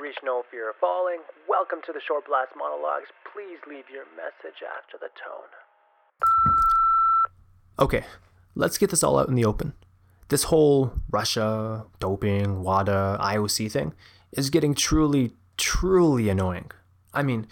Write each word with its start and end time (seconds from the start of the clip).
reached 0.00 0.20
no 0.24 0.42
fear 0.50 0.70
of 0.70 0.76
falling. 0.80 1.18
Welcome 1.48 1.80
to 1.86 1.92
the 1.92 2.00
Short 2.06 2.26
Blast 2.26 2.52
Monologues. 2.56 3.08
Please 3.32 3.58
leave 3.68 3.84
your 3.92 4.04
message 4.14 4.62
after 4.62 4.96
the 4.98 5.08
tone. 5.18 5.50
Okay, 7.80 8.04
let's 8.54 8.78
get 8.78 8.90
this 8.90 9.02
all 9.02 9.18
out 9.18 9.28
in 9.28 9.34
the 9.34 9.44
open. 9.44 9.72
This 10.28 10.44
whole 10.44 10.92
Russia, 11.10 11.84
doping, 11.98 12.62
WADA, 12.62 13.18
IOC 13.20 13.72
thing 13.72 13.92
is 14.32 14.50
getting 14.50 14.74
truly, 14.74 15.32
truly 15.56 16.28
annoying. 16.28 16.70
I 17.12 17.22
mean, 17.22 17.46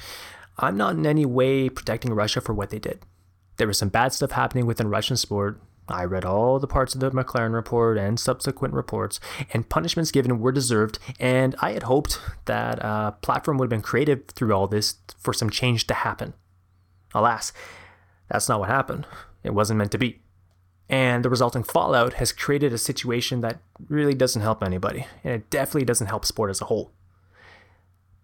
I'm 0.59 0.77
not 0.77 0.95
in 0.95 1.07
any 1.07 1.27
way 1.27 1.69
protecting 1.69 2.15
Russia 2.15 2.41
for 2.41 2.55
what 2.55 2.71
they 2.71 2.79
did. 2.79 3.01
There 3.57 3.67
was 3.67 3.79
some 3.79 3.89
bad 3.89 4.13
stuff 4.13 4.33
happening 4.33 4.67
within 4.67 4.89
Russian 4.89 5.17
sport. 5.17 5.61
I 5.89 6.05
read 6.05 6.25
all 6.25 6.59
the 6.59 6.67
parts 6.67 6.95
of 6.95 7.01
the 7.01 7.11
McLaren 7.11 7.55
report 7.55 7.97
and 7.97 8.19
subsequent 8.19 8.75
reports, 8.75 9.21
and 9.53 9.69
punishments 9.69 10.11
given 10.11 10.41
were 10.41 10.53
deserved. 10.53 10.99
And 11.21 11.55
I 11.61 11.73
had 11.73 11.85
hoped 11.85 12.21
that 12.47 12.79
a 12.81 13.15
platform 13.23 13.59
would 13.59 13.67
have 13.67 13.71
been 13.71 13.83
created 13.83 14.29
through 14.29 14.53
all 14.53 14.67
this 14.67 14.97
for 15.19 15.33
some 15.33 15.51
change 15.51 15.87
to 15.87 15.95
happen. 15.95 16.35
Alas, 17.15 17.53
that's 18.29 18.49
not 18.49 18.61
what 18.61 18.69
happened. 18.69 19.07
It 19.45 19.55
wasn't 19.55 19.79
meant 19.79 19.93
to 19.93 19.99
be. 19.99 20.21
And 20.89 21.25
the 21.25 21.31
resulting 21.31 21.63
fallout 21.63 22.15
has 22.15 22.33
created 22.33 22.73
a 22.73 22.79
situation 22.79 23.41
that 23.41 23.61
really 23.89 24.15
doesn't 24.15 24.43
help 24.43 24.63
anybody, 24.63 25.07
and 25.25 25.35
it 25.35 25.51
definitely 25.51 25.85
doesn't 25.85 26.07
help 26.07 26.25
sport 26.25 26.51
as 26.51 26.61
a 26.61 26.67
whole. 26.67 26.93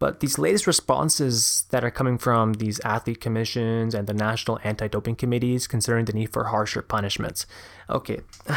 But 0.02 0.18
these 0.18 0.36
latest 0.36 0.66
responses 0.66 1.64
that 1.70 1.84
are 1.84 1.90
coming 1.92 2.18
from 2.18 2.54
these 2.54 2.80
athlete 2.80 3.20
commissions 3.20 3.94
and 3.94 4.08
the 4.08 4.12
national 4.12 4.58
anti 4.64 4.88
doping 4.88 5.14
committees 5.14 5.68
concerning 5.68 6.06
the 6.06 6.12
need 6.12 6.32
for 6.32 6.46
harsher 6.46 6.82
punishments. 6.82 7.46
Okay, 7.88 8.18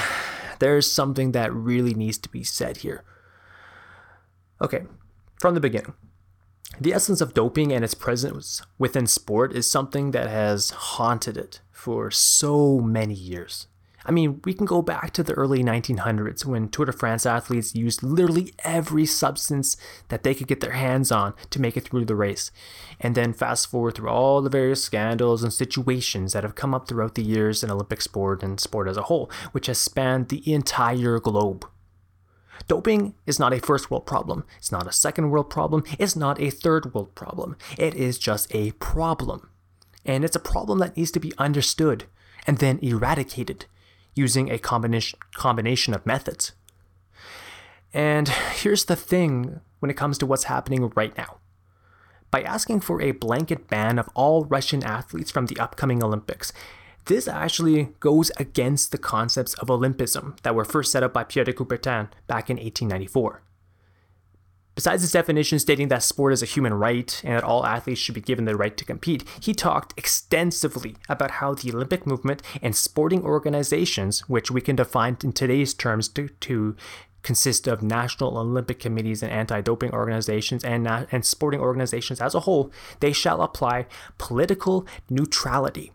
there's 0.58 0.92
something 0.92 1.34
that 1.34 1.54
really 1.54 1.94
needs 1.94 2.18
to 2.18 2.30
be 2.30 2.44
said 2.44 2.78
here. 2.78 3.04
Okay, 4.60 4.86
from 5.40 5.54
the 5.54 5.60
beginning. 5.60 5.94
The 6.82 6.94
essence 6.94 7.22
of 7.22 7.36
doping 7.36 7.72
and 7.72 7.84
its 7.84 7.94
presence 7.94 8.64
within 8.80 9.06
sport 9.06 9.54
is 9.54 9.70
something 9.70 10.10
that 10.14 10.28
has 10.28 10.72
haunted 10.72 11.38
it 11.38 11.62
for 11.72 12.10
so 12.10 12.80
many 12.80 13.14
years. 13.14 13.68
I 14.08 14.12
mean, 14.12 14.40
we 14.46 14.54
can 14.54 14.68
go 14.68 14.84
back 14.84 15.12
to 15.14 15.24
the 15.24 15.34
early 15.34 15.64
1900s 15.64 16.46
when 16.46 16.70
Tour 16.70 16.86
de 16.86 16.92
France 16.92 17.26
athletes 17.26 17.74
used 17.74 18.04
literally 18.04 18.54
every 18.64 19.06
substance 19.06 19.78
that 20.10 20.22
they 20.22 20.36
could 20.36 20.48
get 20.48 20.62
their 20.62 20.74
hands 20.74 21.12
on 21.12 21.34
to 21.50 21.60
make 21.60 21.76
it 21.76 21.86
through 21.86 22.06
the 22.06 22.16
race. 22.16 22.52
And 23.00 23.16
then 23.16 23.34
fast 23.34 23.68
forward 23.68 23.96
through 23.96 24.10
all 24.10 24.42
the 24.42 24.50
various 24.50 24.84
scandals 24.84 25.44
and 25.44 25.52
situations 25.52 26.34
that 26.34 26.44
have 26.44 26.54
come 26.54 26.76
up 26.76 26.88
throughout 26.88 27.16
the 27.16 27.24
years 27.24 27.64
in 27.64 27.72
Olympic 27.72 28.02
sport 28.02 28.44
and 28.44 28.60
sport 28.60 28.88
as 28.88 28.98
a 28.98 29.04
whole, 29.04 29.32
which 29.54 29.66
has 29.66 29.80
spanned 29.80 30.30
the 30.30 30.54
entire 30.54 31.20
globe. 31.20 31.68
Doping 32.68 33.16
is 33.26 33.40
not 33.40 33.54
a 33.54 33.60
first 33.60 33.90
world 33.90 34.06
problem. 34.06 34.46
It's 34.58 34.72
not 34.72 34.88
a 34.88 34.92
second 34.92 35.32
world 35.32 35.50
problem. 35.50 35.84
It's 35.98 36.16
not 36.16 36.40
a 36.40 36.52
third 36.52 36.94
world 36.94 37.16
problem. 37.16 37.58
It 37.78 37.96
is 37.96 38.20
just 38.20 38.54
a 38.54 38.72
problem. 38.74 39.50
And 40.06 40.24
it's 40.24 40.36
a 40.36 40.40
problem 40.40 40.78
that 40.80 40.96
needs 40.96 41.12
to 41.12 41.20
be 41.20 41.34
understood 41.40 42.06
and 42.46 42.60
then 42.60 42.80
eradicated 42.84 43.66
using 44.16 44.50
a 44.50 44.58
combination 44.58 45.20
combination 45.36 45.94
of 45.94 46.06
methods. 46.06 46.54
And 47.94 48.28
here's 48.28 48.86
the 48.86 48.96
thing 48.96 49.62
when 49.80 49.92
it 49.92 49.98
comes 49.98 50.18
to 50.18 50.26
what's 50.26 50.46
happening 50.46 50.92
right 50.96 51.16
now. 51.18 51.38
By 52.32 52.42
asking 52.42 52.82
for 52.82 53.02
a 53.02 53.12
blanket 53.12 53.70
ban 53.70 54.00
of 54.00 54.10
all 54.14 54.46
Russian 54.46 54.84
athletes 54.84 55.32
from 55.32 55.46
the 55.46 55.58
upcoming 55.60 56.04
Olympics, 56.04 56.52
this 57.06 57.28
actually 57.28 57.90
goes 58.00 58.32
against 58.38 58.92
the 58.92 58.98
concepts 58.98 59.54
of 59.54 59.70
Olympism 59.70 60.42
that 60.42 60.56
were 60.56 60.66
first 60.66 60.92
set 60.92 61.04
up 61.04 61.14
by 61.14 61.24
Pierre 61.24 61.46
de 61.46 61.54
Coubertin 61.54 62.10
back 62.28 62.50
in 62.50 62.58
1894. 62.58 63.42
Besides 64.76 65.04
his 65.04 65.14
definition 65.14 65.58
stating 65.58 65.88
that 65.88 66.04
sport 66.04 66.34
is 66.34 66.44
a 66.44 66.46
human 66.46 66.74
right 66.74 67.22
and 67.24 67.36
that 67.36 67.46
all 67.46 67.66
athletes 67.66 68.02
should 68.02 68.14
be 68.14 68.22
given 68.22 68.44
the 68.44 68.58
right 68.58 68.76
to 68.76 68.84
compete, 68.84 69.24
he 69.40 69.54
talked 69.54 69.98
extensively 69.98 70.98
about 71.08 71.32
how 71.32 71.54
the 71.54 71.72
Olympic 71.72 72.06
movement 72.06 72.42
and 72.62 72.76
sporting 72.76 73.24
organizations, 73.24 74.28
which 74.28 74.52
we 74.52 74.60
can 74.60 74.76
define 74.76 75.18
in 75.24 75.32
today's 75.32 75.74
terms 75.74 76.10
to, 76.10 76.28
to 76.28 76.76
consist 77.24 77.68
of 77.68 77.82
national 77.82 78.38
Olympic 78.38 78.80
committees 78.80 79.24
and 79.24 79.32
anti-doping 79.32 79.92
organizations 79.92 80.64
and, 80.66 80.86
and 80.88 81.26
sporting 81.26 81.62
organizations 81.62 82.20
as 82.20 82.36
a 82.36 82.42
whole, 82.42 82.70
they 83.00 83.14
shall 83.14 83.42
apply 83.42 83.86
political 84.18 84.86
neutrality. 85.10 85.94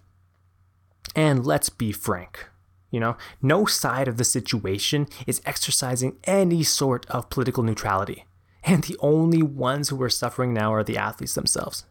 And 1.15 1.45
let's 1.45 1.69
be 1.69 1.93
frank. 1.93 2.47
You 2.91 2.99
know, 2.99 3.17
no 3.43 3.67
side 3.67 4.09
of 4.09 4.17
the 4.17 4.25
situation 4.25 5.07
is 5.27 5.43
exercising 5.45 6.17
any 6.25 6.63
sort 6.63 7.07
of 7.11 7.31
political 7.31 7.63
neutrality 7.63 8.25
and 8.65 8.84
the 8.84 8.97
only 9.00 9.43
ones 9.43 9.88
who 9.88 10.03
are 10.03 10.10
suffering 10.10 10.53
now 10.53 10.72
are 10.72 10.84
the 10.84 10.98
athletes 10.98 11.34
themselves. 11.34 11.84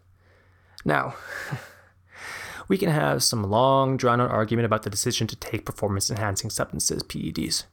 Now, 0.86 1.16
we 2.68 2.78
can 2.78 2.90
have 2.90 3.24
some 3.24 3.44
long, 3.44 3.98
drawn 3.98 4.22
out 4.22 4.32
argument 4.32 4.66
about 4.66 4.84
the 4.84 4.90
decision 4.90 5.28
to 5.28 5.36
take 5.36 5.66
performance 5.66 6.10
enhancing 6.10 6.50
substances, 6.50 7.04
PEDs, 7.04 7.64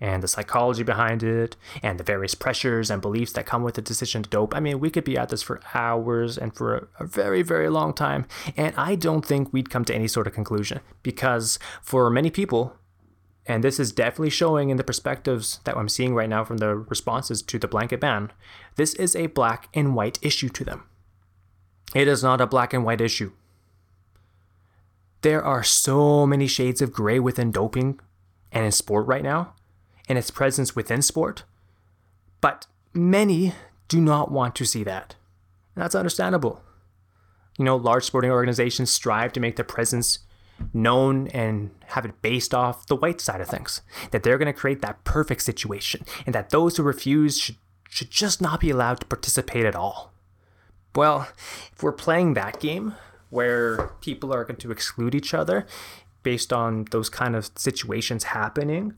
and 0.00 0.22
the 0.22 0.28
psychology 0.28 0.82
behind 0.82 1.22
it, 1.22 1.56
and 1.82 1.98
the 1.98 2.04
various 2.04 2.34
pressures 2.34 2.90
and 2.90 3.02
beliefs 3.02 3.32
that 3.32 3.46
come 3.46 3.62
with 3.62 3.74
the 3.74 3.82
decision 3.82 4.22
to 4.22 4.30
dope. 4.30 4.54
I 4.54 4.60
mean, 4.60 4.78
we 4.78 4.90
could 4.90 5.04
be 5.04 5.18
at 5.18 5.30
this 5.30 5.42
for 5.42 5.60
hours 5.74 6.38
and 6.38 6.54
for 6.54 6.88
a, 7.00 7.04
very, 7.04 7.42
very 7.42 7.68
long 7.68 7.92
time, 7.92 8.26
and 8.56 8.74
I 8.76 8.94
don't 8.94 9.24
think 9.24 9.52
we'd 9.52 9.70
come 9.70 9.84
to 9.86 9.94
any 9.94 10.08
sort 10.08 10.26
of 10.26 10.34
conclusion 10.34 10.80
because 11.02 11.58
for 11.82 12.08
many 12.10 12.30
people, 12.30 12.76
and 13.46 13.62
this 13.62 13.78
is 13.78 13.92
definitely 13.92 14.30
showing 14.30 14.70
in 14.70 14.76
the 14.76 14.84
perspectives 14.84 15.60
that 15.64 15.76
I'm 15.76 15.88
seeing 15.88 16.14
right 16.14 16.28
now 16.28 16.44
from 16.44 16.56
the 16.56 16.74
responses 16.74 17.42
to 17.42 17.58
the 17.58 17.68
blanket 17.68 18.00
ban. 18.00 18.32
This 18.74 18.94
is 18.94 19.14
a 19.14 19.26
black 19.26 19.68
and 19.72 19.94
white 19.94 20.18
issue 20.20 20.48
to 20.48 20.64
them. 20.64 20.84
It 21.94 22.08
is 22.08 22.22
not 22.22 22.40
a 22.40 22.46
black 22.46 22.72
and 22.72 22.84
white 22.84 23.00
issue. 23.00 23.32
There 25.22 25.42
are 25.42 25.62
so 25.62 26.26
many 26.26 26.46
shades 26.46 26.82
of 26.82 26.92
gray 26.92 27.20
within 27.20 27.50
doping 27.50 28.00
and 28.52 28.64
in 28.64 28.72
sport 28.72 29.06
right 29.06 29.22
now, 29.22 29.54
and 30.08 30.18
its 30.18 30.30
presence 30.30 30.74
within 30.74 31.02
sport. 31.02 31.44
But 32.40 32.66
many 32.92 33.54
do 33.88 34.00
not 34.00 34.30
want 34.30 34.54
to 34.56 34.64
see 34.64 34.84
that. 34.84 35.14
And 35.74 35.82
that's 35.82 35.94
understandable. 35.94 36.62
You 37.58 37.64
know, 37.64 37.76
large 37.76 38.04
sporting 38.04 38.30
organizations 38.30 38.90
strive 38.90 39.32
to 39.34 39.40
make 39.40 39.56
their 39.56 39.64
presence 39.64 40.20
known 40.72 41.28
and 41.28 41.70
have 41.86 42.04
it 42.04 42.22
based 42.22 42.54
off 42.54 42.86
the 42.86 42.96
white 42.96 43.20
side 43.20 43.40
of 43.40 43.48
things. 43.48 43.82
That 44.10 44.22
they're 44.22 44.38
going 44.38 44.52
to 44.52 44.58
create 44.58 44.82
that 44.82 45.04
perfect 45.04 45.42
situation, 45.42 46.04
and 46.24 46.34
that 46.34 46.50
those 46.50 46.76
who 46.76 46.82
refuse 46.82 47.38
should, 47.38 47.56
should 47.88 48.10
just 48.10 48.40
not 48.40 48.60
be 48.60 48.70
allowed 48.70 49.00
to 49.00 49.06
participate 49.06 49.64
at 49.64 49.74
all. 49.74 50.12
Well, 50.94 51.28
if 51.72 51.82
we're 51.82 51.92
playing 51.92 52.34
that 52.34 52.58
game 52.60 52.94
where 53.30 53.88
people 54.00 54.32
are 54.32 54.44
going 54.44 54.56
to 54.56 54.70
exclude 54.70 55.14
each 55.14 55.34
other 55.34 55.66
based 56.22 56.52
on 56.52 56.86
those 56.90 57.08
kind 57.08 57.36
of 57.36 57.50
situations 57.54 58.24
happening, 58.24 58.94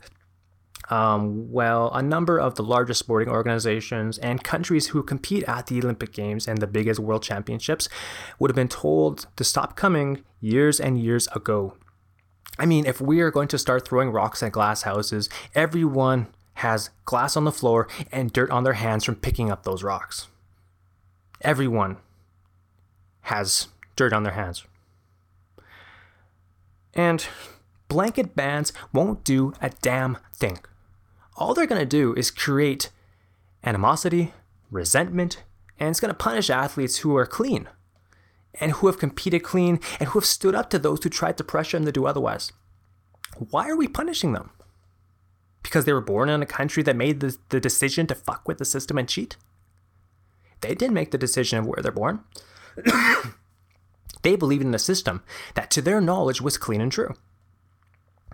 um, 0.90 1.52
well, 1.52 1.90
a 1.92 2.02
number 2.02 2.38
of 2.38 2.54
the 2.54 2.62
largest 2.62 3.00
sporting 3.00 3.28
organizations 3.28 4.16
and 4.18 4.42
countries 4.42 4.88
who 4.88 5.02
compete 5.02 5.44
at 5.44 5.66
the 5.66 5.78
Olympic 5.82 6.12
Games 6.12 6.48
and 6.48 6.58
the 6.58 6.66
biggest 6.66 6.98
world 6.98 7.22
championships 7.22 7.88
would 8.38 8.50
have 8.50 8.56
been 8.56 8.68
told 8.68 9.26
to 9.36 9.44
stop 9.44 9.76
coming 9.76 10.24
years 10.40 10.80
and 10.80 10.98
years 10.98 11.28
ago. 11.28 11.74
I 12.58 12.66
mean, 12.66 12.86
if 12.86 13.00
we 13.00 13.20
are 13.20 13.30
going 13.30 13.48
to 13.48 13.58
start 13.58 13.86
throwing 13.86 14.10
rocks 14.10 14.42
at 14.42 14.52
glass 14.52 14.82
houses, 14.82 15.28
everyone 15.54 16.28
has 16.54 16.90
glass 17.04 17.36
on 17.36 17.44
the 17.44 17.52
floor 17.52 17.86
and 18.10 18.32
dirt 18.32 18.50
on 18.50 18.64
their 18.64 18.72
hands 18.72 19.04
from 19.04 19.14
picking 19.14 19.50
up 19.50 19.62
those 19.62 19.82
rocks. 19.82 20.26
Everyone 21.42 21.98
has 23.22 23.68
dirt 23.94 24.12
on 24.12 24.22
their 24.22 24.32
hands. 24.32 24.64
And 26.94 27.24
blanket 27.88 28.34
bans 28.34 28.72
won't 28.92 29.22
do 29.22 29.52
a 29.60 29.70
damn 29.82 30.18
thing 30.34 30.58
all 31.38 31.54
they're 31.54 31.66
going 31.66 31.80
to 31.80 31.86
do 31.86 32.14
is 32.14 32.30
create 32.30 32.90
animosity, 33.64 34.34
resentment, 34.70 35.42
and 35.78 35.88
it's 35.88 36.00
going 36.00 36.10
to 36.10 36.14
punish 36.14 36.50
athletes 36.50 36.98
who 36.98 37.16
are 37.16 37.26
clean 37.26 37.68
and 38.60 38.72
who 38.72 38.88
have 38.88 38.98
competed 38.98 39.42
clean 39.42 39.78
and 40.00 40.08
who 40.08 40.18
have 40.18 40.26
stood 40.26 40.54
up 40.54 40.68
to 40.70 40.78
those 40.78 41.02
who 41.02 41.08
tried 41.08 41.38
to 41.38 41.44
pressure 41.44 41.76
them 41.76 41.86
to 41.86 41.92
do 41.92 42.06
otherwise. 42.06 42.52
Why 43.50 43.68
are 43.68 43.76
we 43.76 43.86
punishing 43.86 44.32
them? 44.32 44.50
Because 45.62 45.84
they 45.84 45.92
were 45.92 46.00
born 46.00 46.28
in 46.28 46.42
a 46.42 46.46
country 46.46 46.82
that 46.82 46.96
made 46.96 47.20
the, 47.20 47.36
the 47.50 47.60
decision 47.60 48.06
to 48.08 48.14
fuck 48.14 48.48
with 48.48 48.58
the 48.58 48.64
system 48.64 48.98
and 48.98 49.08
cheat? 49.08 49.36
They 50.60 50.74
didn't 50.74 50.94
make 50.94 51.12
the 51.12 51.18
decision 51.18 51.58
of 51.58 51.66
where 51.66 51.82
they're 51.82 51.92
born. 51.92 52.20
they 54.22 54.34
believed 54.34 54.64
in 54.64 54.74
a 54.74 54.78
system 54.78 55.22
that, 55.54 55.70
to 55.70 55.82
their 55.82 56.00
knowledge, 56.00 56.40
was 56.40 56.58
clean 56.58 56.80
and 56.80 56.90
true. 56.90 57.14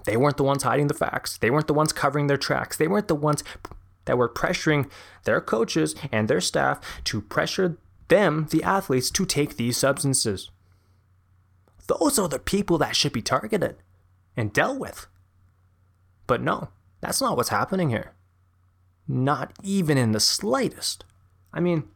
They 0.04 0.16
weren't 0.16 0.36
the 0.36 0.44
ones 0.44 0.62
hiding 0.62 0.88
the 0.88 0.94
facts. 0.94 1.38
They 1.38 1.50
weren't 1.50 1.66
the 1.66 1.74
ones 1.74 1.92
covering 1.92 2.26
their 2.26 2.36
tracks. 2.36 2.76
They 2.76 2.88
weren't 2.88 3.08
the 3.08 3.14
ones 3.14 3.42
that 4.04 4.18
were 4.18 4.28
pressuring 4.28 4.90
their 5.24 5.40
coaches 5.40 5.94
and 6.12 6.28
their 6.28 6.40
staff 6.40 6.80
to 7.04 7.22
pressure 7.22 7.78
them, 8.08 8.48
the 8.50 8.62
athletes, 8.62 9.10
to 9.10 9.24
take 9.24 9.56
these 9.56 9.78
substances. 9.78 10.50
Those 11.86 12.18
are 12.18 12.28
the 12.28 12.38
people 12.38 12.78
that 12.78 12.96
should 12.96 13.12
be 13.12 13.22
targeted 13.22 13.76
and 14.36 14.52
dealt 14.52 14.78
with. 14.78 15.06
But 16.26 16.42
no, 16.42 16.68
that's 17.00 17.20
not 17.20 17.36
what's 17.36 17.48
happening 17.48 17.90
here. 17.90 18.12
Not 19.08 19.52
even 19.62 19.96
in 19.98 20.12
the 20.12 20.20
slightest. 20.20 21.04
I 21.52 21.60
mean, 21.60 21.88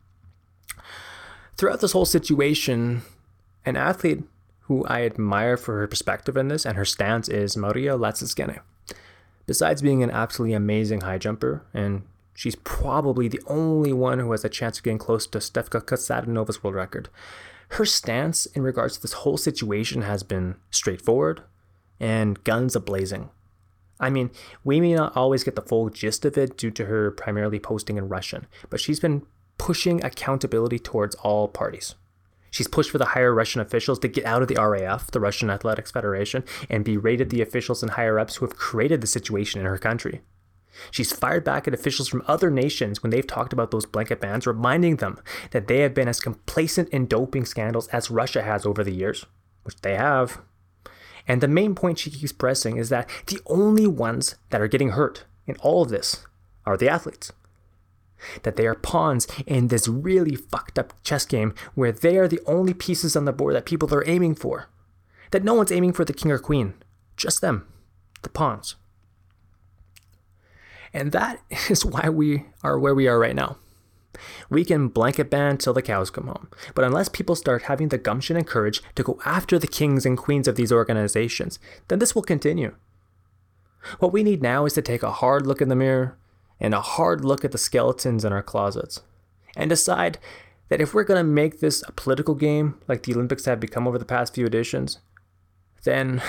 Throughout 1.58 1.80
this 1.80 1.90
whole 1.90 2.04
situation, 2.04 3.02
an 3.66 3.76
athlete 3.76 4.22
who 4.68 4.84
I 4.84 5.02
admire 5.04 5.56
for 5.56 5.80
her 5.80 5.88
perspective 5.88 6.36
in 6.36 6.48
this 6.48 6.64
and 6.64 6.76
her 6.76 6.84
stance 6.84 7.28
is 7.28 7.56
Maria 7.56 7.96
Lasitskene. 7.96 8.60
Besides 9.46 9.80
being 9.80 10.02
an 10.02 10.10
absolutely 10.10 10.54
amazing 10.54 11.00
high 11.00 11.16
jumper, 11.16 11.64
and 11.72 12.02
she's 12.34 12.54
probably 12.54 13.28
the 13.28 13.40
only 13.46 13.94
one 13.94 14.18
who 14.18 14.30
has 14.32 14.44
a 14.44 14.50
chance 14.50 14.78
of 14.78 14.84
getting 14.84 14.98
close 14.98 15.26
to 15.26 15.38
Stefka 15.38 15.80
Kostadinova's 15.80 16.62
world 16.62 16.76
record, 16.76 17.08
her 17.70 17.86
stance 17.86 18.44
in 18.46 18.62
regards 18.62 18.96
to 18.96 19.02
this 19.02 19.14
whole 19.14 19.38
situation 19.38 20.02
has 20.02 20.22
been 20.22 20.56
straightforward 20.70 21.42
and 21.98 22.44
guns 22.44 22.76
ablazing. 22.76 23.30
I 23.98 24.10
mean, 24.10 24.30
we 24.64 24.80
may 24.80 24.94
not 24.94 25.16
always 25.16 25.44
get 25.44 25.56
the 25.56 25.62
full 25.62 25.88
gist 25.88 26.26
of 26.26 26.36
it 26.36 26.58
due 26.58 26.70
to 26.72 26.84
her 26.84 27.10
primarily 27.10 27.58
posting 27.58 27.96
in 27.96 28.08
Russian, 28.08 28.46
but 28.68 28.80
she's 28.80 29.00
been 29.00 29.26
pushing 29.56 30.04
accountability 30.04 30.78
towards 30.78 31.14
all 31.16 31.48
parties. 31.48 31.94
She's 32.50 32.68
pushed 32.68 32.90
for 32.90 32.98
the 32.98 33.06
higher 33.06 33.34
Russian 33.34 33.60
officials 33.60 33.98
to 34.00 34.08
get 34.08 34.24
out 34.24 34.42
of 34.42 34.48
the 34.48 34.56
RAF, 34.56 35.10
the 35.10 35.20
Russian 35.20 35.50
Athletics 35.50 35.90
Federation, 35.90 36.44
and 36.68 36.84
berated 36.84 37.30
the 37.30 37.42
officials 37.42 37.82
and 37.82 37.92
higher 37.92 38.18
ups 38.18 38.36
who 38.36 38.46
have 38.46 38.56
created 38.56 39.00
the 39.00 39.06
situation 39.06 39.60
in 39.60 39.66
her 39.66 39.78
country. 39.78 40.22
She's 40.90 41.12
fired 41.12 41.44
back 41.44 41.66
at 41.66 41.74
officials 41.74 42.08
from 42.08 42.22
other 42.26 42.50
nations 42.50 43.02
when 43.02 43.10
they've 43.10 43.26
talked 43.26 43.52
about 43.52 43.70
those 43.70 43.86
blanket 43.86 44.20
bans, 44.20 44.46
reminding 44.46 44.96
them 44.96 45.18
that 45.50 45.66
they 45.66 45.80
have 45.80 45.94
been 45.94 46.08
as 46.08 46.20
complacent 46.20 46.88
in 46.90 47.06
doping 47.06 47.44
scandals 47.44 47.88
as 47.88 48.10
Russia 48.10 48.42
has 48.42 48.64
over 48.64 48.84
the 48.84 48.94
years, 48.94 49.26
which 49.64 49.80
they 49.80 49.96
have. 49.96 50.40
And 51.26 51.40
the 51.40 51.48
main 51.48 51.74
point 51.74 51.98
she 51.98 52.10
keeps 52.10 52.32
pressing 52.32 52.76
is 52.76 52.88
that 52.88 53.08
the 53.26 53.40
only 53.46 53.86
ones 53.86 54.36
that 54.50 54.60
are 54.60 54.68
getting 54.68 54.90
hurt 54.90 55.24
in 55.46 55.56
all 55.56 55.82
of 55.82 55.90
this 55.90 56.26
are 56.64 56.76
the 56.76 56.88
athletes 56.88 57.32
that 58.42 58.56
they 58.56 58.66
are 58.66 58.74
pawns 58.74 59.26
in 59.46 59.68
this 59.68 59.88
really 59.88 60.34
fucked 60.34 60.78
up 60.78 60.92
chess 61.02 61.24
game 61.24 61.54
where 61.74 61.92
they 61.92 62.16
are 62.16 62.28
the 62.28 62.40
only 62.46 62.74
pieces 62.74 63.16
on 63.16 63.24
the 63.24 63.32
board 63.32 63.54
that 63.54 63.66
people 63.66 63.92
are 63.94 64.08
aiming 64.08 64.34
for. 64.34 64.68
That 65.30 65.44
no 65.44 65.54
one's 65.54 65.72
aiming 65.72 65.92
for 65.92 66.04
the 66.04 66.12
king 66.12 66.30
or 66.30 66.38
queen, 66.38 66.74
just 67.16 67.40
them, 67.40 67.66
the 68.22 68.28
pawns. 68.28 68.76
And 70.92 71.12
that 71.12 71.40
is 71.70 71.84
why 71.84 72.08
we 72.08 72.46
are 72.62 72.78
where 72.78 72.94
we 72.94 73.08
are 73.08 73.18
right 73.18 73.36
now. 73.36 73.58
We 74.50 74.64
can 74.64 74.88
blanket 74.88 75.30
ban 75.30 75.58
till 75.58 75.74
the 75.74 75.82
cows 75.82 76.10
come 76.10 76.26
home, 76.26 76.48
but 76.74 76.84
unless 76.84 77.08
people 77.08 77.36
start 77.36 77.62
having 77.64 77.88
the 77.88 77.98
gumption 77.98 78.36
and 78.36 78.46
courage 78.46 78.82
to 78.96 79.02
go 79.02 79.20
after 79.24 79.58
the 79.58 79.68
kings 79.68 80.04
and 80.04 80.18
queens 80.18 80.48
of 80.48 80.56
these 80.56 80.72
organizations, 80.72 81.58
then 81.86 82.00
this 82.00 82.14
will 82.14 82.22
continue. 82.22 82.74
What 84.00 84.12
we 84.12 84.24
need 84.24 84.42
now 84.42 84.64
is 84.64 84.72
to 84.72 84.82
take 84.82 85.04
a 85.04 85.12
hard 85.12 85.46
look 85.46 85.60
in 85.60 85.68
the 85.68 85.76
mirror 85.76 86.16
and 86.60 86.74
a 86.74 86.80
hard 86.80 87.24
look 87.24 87.44
at 87.44 87.52
the 87.52 87.58
skeletons 87.58 88.24
in 88.24 88.32
our 88.32 88.42
closets 88.42 89.00
and 89.56 89.70
decide 89.70 90.18
that 90.68 90.80
if 90.80 90.92
we're 90.92 91.04
going 91.04 91.18
to 91.18 91.32
make 91.32 91.60
this 91.60 91.82
a 91.86 91.92
political 91.92 92.34
game 92.34 92.78
like 92.88 93.02
the 93.02 93.14
Olympics 93.14 93.44
have 93.46 93.60
become 93.60 93.86
over 93.86 93.98
the 93.98 94.04
past 94.04 94.34
few 94.34 94.46
editions, 94.46 94.98
then 95.84 96.22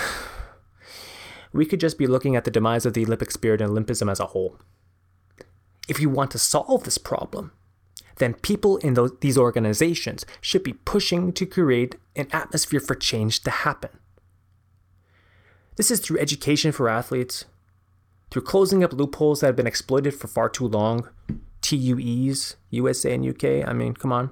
we 1.52 1.66
could 1.66 1.80
just 1.80 1.98
be 1.98 2.06
looking 2.06 2.36
at 2.36 2.44
the 2.44 2.50
demise 2.50 2.86
of 2.86 2.94
the 2.94 3.04
Olympic 3.04 3.30
spirit 3.30 3.60
and 3.60 3.70
Olympism 3.70 4.10
as 4.10 4.20
a 4.20 4.26
whole. 4.26 4.58
If 5.88 6.00
you 6.00 6.08
want 6.08 6.30
to 6.32 6.38
solve 6.38 6.84
this 6.84 6.98
problem, 6.98 7.52
then 8.16 8.34
people 8.34 8.76
in 8.78 8.94
those, 8.94 9.12
these 9.20 9.36
organizations 9.36 10.24
should 10.40 10.62
be 10.62 10.74
pushing 10.74 11.32
to 11.32 11.46
create 11.46 11.96
an 12.14 12.28
atmosphere 12.32 12.80
for 12.80 12.94
change 12.94 13.42
to 13.42 13.50
happen. 13.50 13.90
This 15.76 15.90
is 15.90 16.00
through 16.00 16.18
education 16.18 16.72
for 16.72 16.88
athletes, 16.88 17.46
through 18.30 18.42
closing 18.42 18.84
up 18.84 18.92
loopholes 18.92 19.40
that 19.40 19.46
have 19.46 19.56
been 19.56 19.66
exploited 19.66 20.14
for 20.14 20.28
far 20.28 20.48
too 20.48 20.66
long, 20.66 21.08
TUEs, 21.60 22.56
USA 22.70 23.14
and 23.14 23.26
UK, 23.26 23.68
I 23.68 23.72
mean, 23.72 23.94
come 23.94 24.12
on, 24.12 24.30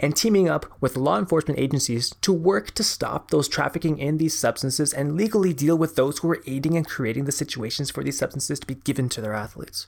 and 0.00 0.16
teaming 0.16 0.48
up 0.48 0.66
with 0.80 0.96
law 0.96 1.18
enforcement 1.18 1.58
agencies 1.58 2.10
to 2.20 2.32
work 2.32 2.72
to 2.72 2.84
stop 2.84 3.30
those 3.30 3.48
trafficking 3.48 3.98
in 3.98 4.18
these 4.18 4.38
substances 4.38 4.92
and 4.92 5.16
legally 5.16 5.52
deal 5.52 5.76
with 5.76 5.96
those 5.96 6.18
who 6.18 6.30
are 6.30 6.42
aiding 6.46 6.76
and 6.76 6.86
creating 6.86 7.24
the 7.24 7.32
situations 7.32 7.90
for 7.90 8.02
these 8.02 8.18
substances 8.18 8.58
to 8.60 8.66
be 8.66 8.74
given 8.74 9.08
to 9.08 9.20
their 9.20 9.34
athletes. 9.34 9.86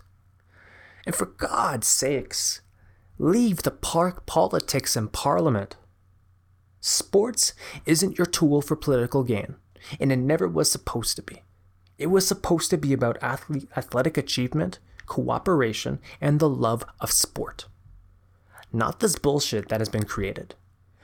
And 1.07 1.15
for 1.15 1.27
God's 1.27 1.87
sakes, 1.87 2.63
leave 3.19 3.63
the 3.63 3.71
park 3.71 4.27
politics 4.27 4.97
in 4.97 5.09
Parliament. 5.09 5.77
Sports 6.81 7.55
isn't 7.87 8.19
your 8.19 8.27
tool 8.27 8.61
for 8.63 8.77
political 8.77 9.23
gain, 9.23 9.57
and 9.99 10.13
it 10.13 10.17
never 10.17 10.49
was 10.49 10.71
supposed 10.71 11.17
to 11.17 11.23
be. 11.23 11.43
It 11.99 12.09
was 12.09 12.27
supposed 12.27 12.71
to 12.71 12.77
be 12.77 12.93
about 12.93 13.23
athlete, 13.23 13.69
athletic 13.77 14.17
achievement, 14.17 14.79
cooperation, 15.07 16.01
and 16.21 16.41
the 16.41 16.49
love 16.49 16.85
of 17.01 17.13
sport. 17.13 17.67
Not 18.73 19.01
this 19.01 19.17
bullshit 19.17 19.69
that 19.69 19.81
has 19.81 19.89
been 19.89 20.05
created. 20.05 20.55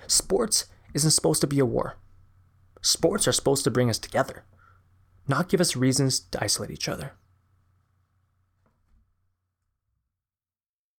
Sports 0.06 0.66
isn't 0.94 1.12
supposed 1.12 1.40
to 1.42 1.46
be 1.46 1.60
a 1.60 1.66
war. 1.66 1.96
Sports 2.82 3.28
are 3.28 3.32
supposed 3.32 3.62
to 3.64 3.70
bring 3.70 3.90
us 3.90 3.98
together, 3.98 4.44
not 5.28 5.48
give 5.48 5.60
us 5.60 5.76
reasons 5.76 6.20
to 6.20 6.42
isolate 6.42 6.70
each 6.70 6.88
other. 6.88 7.12